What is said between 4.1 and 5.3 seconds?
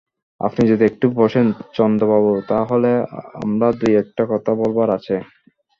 কথা বলবার আছে।